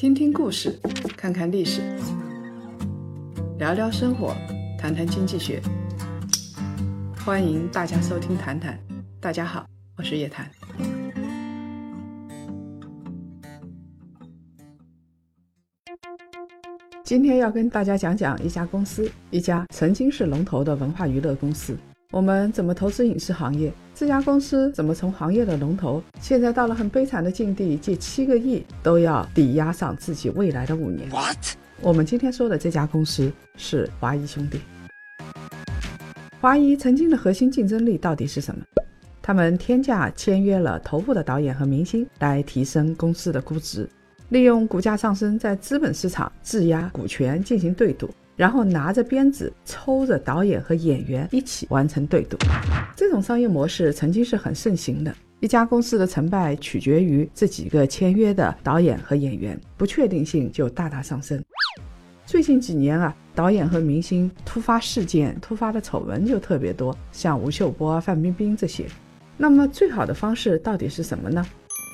[0.00, 0.80] 听听故事，
[1.14, 1.82] 看看历史，
[3.58, 4.34] 聊聊生活，
[4.78, 5.60] 谈谈经济学。
[7.22, 8.78] 欢迎大家收听《谈谈》，
[9.20, 9.66] 大家好，
[9.98, 10.50] 我是叶檀。
[17.04, 21.76] 今天要跟大家讲讲一家公司，一家曾经是龙头的文化娱乐公司。
[22.12, 23.72] 我们怎么投资影视行业？
[23.94, 31.38] 这家公司怎么从行业的龙头，现在到了很悲惨的境地，借七个亿都要抵押上自己未来的五年？What？
[31.80, 34.60] 我们今天说的这家公司是华谊兄弟。
[36.40, 38.60] 华谊曾经的核心竞争力到底是什么？
[39.22, 43.88] 他们天价签约了头部的导演和明星，来提升公司的估值，
[44.30, 48.10] 利用股价上升，在资本市场质押股权进行对赌。
[48.40, 52.38] 然后拿着鞭子抽着导演和演员一起完成对赌，
[52.96, 55.14] 这种商业模式曾经是很盛行的。
[55.40, 61.38] 一家公司的成败取决于这几个签约的导演和演员，不确定性就大大上升。
[62.24, 68.86] 最近几年啊，导演和明星突发事件、突发的丑闻就特别多，像吴秀波、范冰冰这些。
[69.36, 71.44] 那么最好的方式到底是什么呢？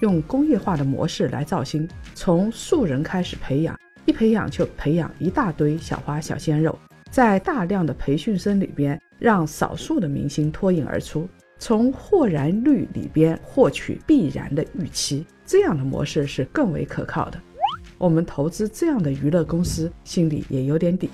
[0.00, 3.78] 用工业化的模式来造星，从素人开始培养。
[4.06, 6.76] 一培养就培养一大堆小花小鲜肉，
[7.10, 17.40] 在大量的培训生里边，让少数的明星脱颖而出，从或然率里边获取必然的预期，这样的模式是更为可靠的。
[17.98, 21.10] 我们投资这样的娱乐公司，心里也有点底。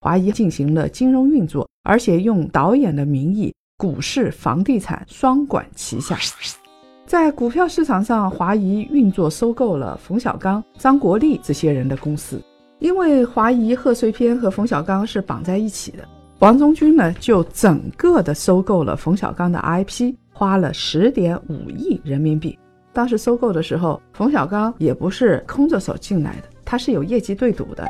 [0.00, 6.16] 华谊进行了金融运作，而且用导演的名义，股市、房地产双管齐下。
[7.06, 12.42] 在股票市场上，华谊运作收购了冯小刚、张国立这些人的公司。
[12.80, 15.98] 因为华谊贺岁片和冯小刚是绑在一起的，
[16.40, 22.58] 王中军呢就整个的收购了冯小刚的 IP，花了十点五亿人民币。
[22.92, 27.86] 当时收购的时候，冯小刚也不是空着手进来的，他是有业绩对赌的。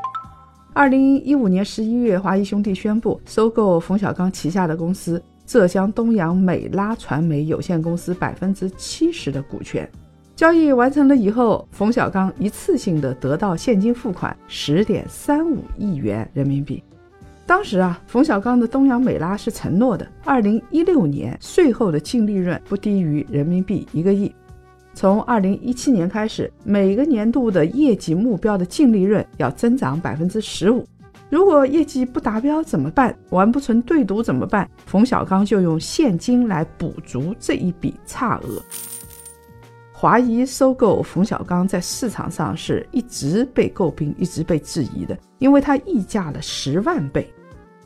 [0.75, 5.21] 二零一五年十一月，华谊兄弟宣布收购冯小刚旗下的公司。
[5.47, 9.89] 浙江东阳美拉传媒有限公司百分之七十的股权，
[10.34, 16.83] 交易完成了以后，冯小刚一次性的得到现金付款十点三五亿元人民币。
[17.47, 24.34] 当时啊，冯小刚的东阳美拉是承诺的，二零一六年税后的净利润不低于人民币一个亿。
[24.95, 30.84] 从二零一七年开始，每个年度的业绩目标的净利润要增长百分之十五。
[31.29, 33.17] 如果业绩不达标怎么办？
[33.31, 34.69] 完不成对赌怎么办？
[34.87, 38.63] 冯小刚就用现金来补足这一笔差额。
[39.93, 47.29] 华谊收购冯小刚在市场上是一直被诟病、一直被质疑的，因为它溢价了十万倍。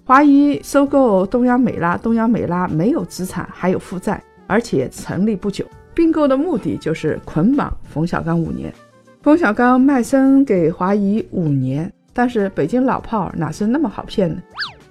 [0.04, 5.64] 华谊收购东阳美拉，东阳美拉没有资产，还有负债，而且成立不久。
[5.94, 8.74] 并购的目的就是捆绑冯小刚五年。
[9.22, 11.92] 冯小刚卖身给华谊五年。
[12.12, 14.36] 但是北京老炮哪是那么好骗呢？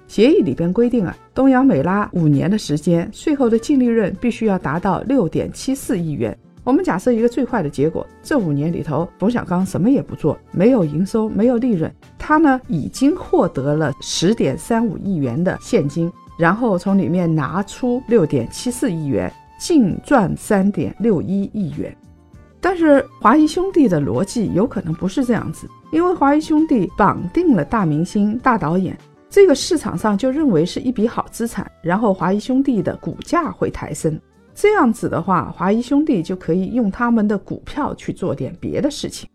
[0.08, 6.36] 协议里边规定啊，东阳美拉五年的时间，税后的净利润必须要达到六点七四亿元。
[6.64, 21.96] 我们假设一个最坏的结果，这五年里头，冯小刚什么也不做，没有营收，没有利润，他呢已经获得了十点三五亿元的现金，然后从里面拿出六点七四亿元，净赚三点六一亿元。
[22.60, 28.96] 但是华谊兄弟的逻辑有可能不是这样子，因为华谊兄弟绑定了大明星、大导演，
[29.28, 34.18] 这个市场上就认为是一笔好资产，然后华谊兄弟的股价会抬升，
[34.54, 39.28] 这样子的话，华谊兄弟就可以用他们的股票去做点别的事情。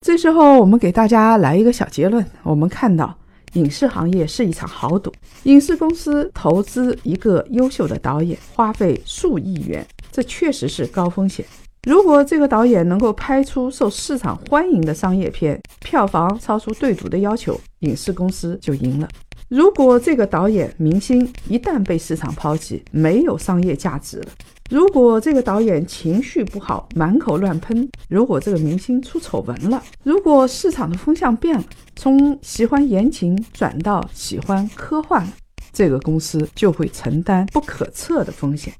[0.00, 3.14] 这时候我们给大家来一个小结论：我们看到
[3.54, 11.44] 影视行业是一场豪赌，影视公司投资一个优秀的导演，花费数亿元，这确实是高风险。
[11.86, 19.08] 如果这个导演能够拍出受市场欢迎的商业片，票房超出对赌的要求，影视公司就赢了。
[19.48, 24.28] 如果这个导演、明星一旦被市场抛弃，没有商业价值了；
[24.70, 31.64] 如果这个导演情绪不好，满口乱喷；如果这个明星出丑闻了；如果市场的风向变了，
[31.94, 35.26] 从喜欢言情转到喜欢科幻，
[35.70, 38.72] 这个公司就会承担不可测的风险。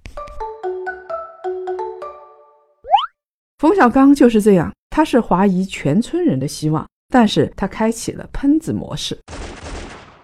[3.65, 9.19] 冯小刚就是这样，他是华谊全村人的希望，但是他开启了喷子模式。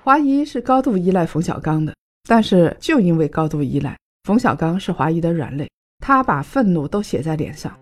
[0.04, 1.94] 华谊是高度依赖冯小刚的，
[2.28, 5.66] 但是就因为高度依赖，冯小刚是华谊的软肋，
[6.04, 7.74] 他把愤怒都写在脸上。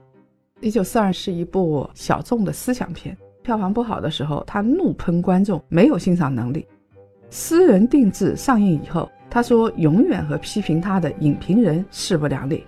[0.61, 6.65] 一九四二是一部小众的思想片，票房不好的时候，他怒喷观众没有欣赏能力。
[7.31, 12.65] 私人定制上映以后，他说永远和批评他的影评人势不两立。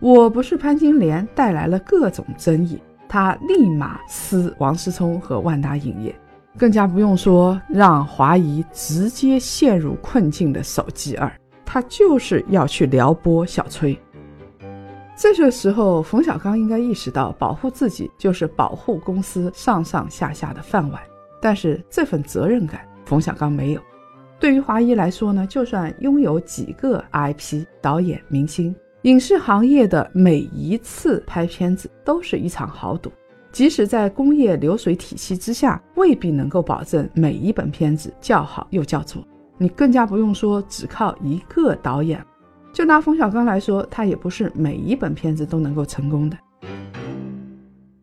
[0.00, 6.14] 我不是潘金莲带来了各种争议，他立马撕王思聪和万达影业，
[6.56, 11.30] 更加不用说让华谊直接陷入困境的手机二，
[11.66, 13.98] 他就是要去撩拨小崔。
[15.14, 20.98] 这个时候，冯小刚应该意识到，保护自己就是保护公司上上下下的饭碗。
[21.42, 23.80] 但是这份责任感，冯小刚没有。
[24.38, 33.10] 对于华谊来说呢，就算拥有几个 IP 导演、明星，影视行业的每一次拍片子都是一场豪赌。
[33.50, 39.26] 即使在工业流水体系之下，未必能够保证每一本片子叫好又叫座。
[39.56, 42.22] 你更加不用说只靠一个导演。
[42.74, 46.36] 就拿冯小刚来说，他也不是每一本片子都能够成功的。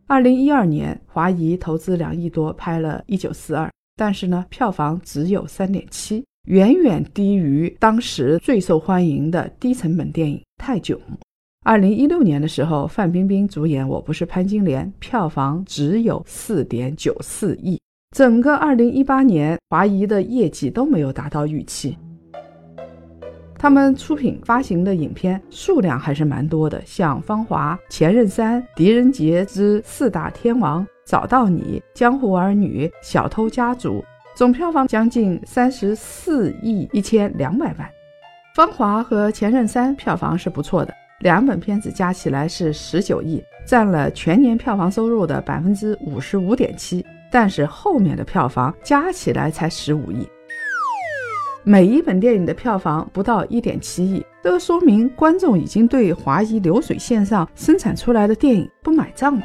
[0.07, 10.97] 二零一二年，华谊投资两亿多拍了《一九四二》，但是呢，票房只有三点七，远远低于当时最受欢迎的低成本电影《泰囧》。
[11.65, 17.77] 二零一六年的时候，范冰冰主演《我不是潘金莲》，票房只有四点九四亿。
[18.15, 21.97] 整个二零一八年，华谊的业绩都没有达到预期。
[23.59, 31.61] 他们出品发行的影片数量还是蛮多的，像《芳华》《前任三》《狄仁杰之四大天王》《找到你》
[31.93, 33.95] 《江湖儿女》《小偷家族》，
[34.37, 37.87] 总票房将近三十四亿一千两百万。
[38.55, 50.29] 《芳华》和《前任三》票房是不错的，两本片子加起来是十九亿，占了全年票房收入的百分之五十五点七，但是后面的票房加起来才十五亿。
[51.63, 59.43] 每一本电影的票房不到一点七亿，这说明观众已经对华谊流水线上生产出来的电影不买账了。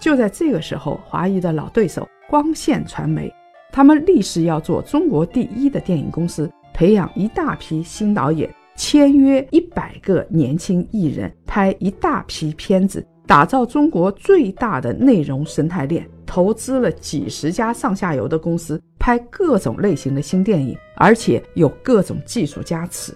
[0.00, 3.32] 就在这个时候，华谊的老对手光线传媒，
[3.72, 16.06] 他们立誓要做中国第一的电影公司，培养一大批新导演，签约一百个年轻艺人，拍一大批片子，打造中国最大的内容生态链。
[16.26, 23.12] 投资了几十家上下游的公司，拍各种类型的新电影，而且有各种技术加持。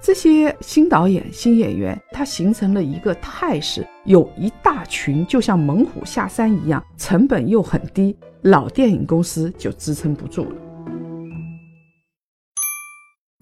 [0.00, 8.16] 这些新导演、新演员，他形成了一个态势，有一大群，就像猛虎下山一样，成本又很低，
[8.46, 10.56] 老电影公司就支撑不住了。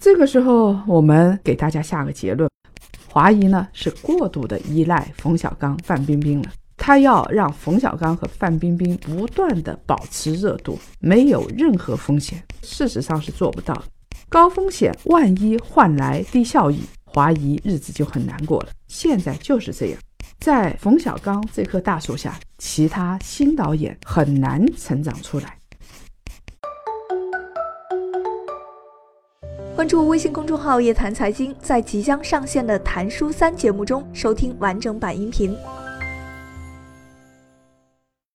[0.03, 2.49] 这个时候，我们给大家下个结论：
[3.07, 6.51] 华谊呢是过度的依赖冯小刚、范冰冰了。
[6.79, 13.85] 他要让冯小刚和范冰冰不断的保持热度，没有任何风险，事实上是做不到的。
[14.31, 18.71] 高风险，万一换来低效益，华谊日子就很难过了。
[18.89, 20.01] 现在就是这样，
[20.41, 25.59] 在冯小刚这棵大树下，其他新导演很难成长出来。
[29.75, 35.57] 关注微信公众号“夜谈财经”，在即将上线的《谈书三》节目中收听完整版音频。